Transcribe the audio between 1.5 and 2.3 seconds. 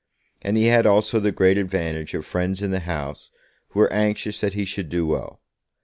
advantage of